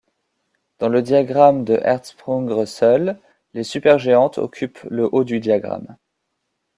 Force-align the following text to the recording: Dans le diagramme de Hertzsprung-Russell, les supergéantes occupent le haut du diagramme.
Dans 0.79 0.89
le 0.89 1.03
diagramme 1.03 1.63
de 1.63 1.75
Hertzsprung-Russell, 1.75 3.19
les 3.53 3.63
supergéantes 3.63 4.39
occupent 4.39 4.81
le 4.89 5.07
haut 5.13 5.23
du 5.23 5.39
diagramme. 5.39 5.95